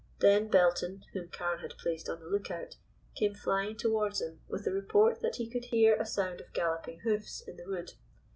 Then 0.17 0.47
Belton, 0.47 1.03
whom 1.13 1.29
Carne 1.29 1.59
had 1.59 1.77
placed 1.77 2.09
on 2.09 2.19
the 2.21 2.25
lookout, 2.27 2.75
came 3.15 3.35
flying 3.35 3.77
towards 3.77 4.17
them 4.17 4.39
with 4.47 4.63
the 4.65 4.71
report 4.73 5.21
that 5.21 5.35
he 5.35 5.47
could 5.47 5.65
hear 5.65 5.95
a 5.95 6.07
sound 6.07 6.41
of 6.41 6.51
galloping 6.53 7.01
hoofs 7.01 7.43
in 7.47 7.55
the 7.57 7.67
wood. 7.67 7.93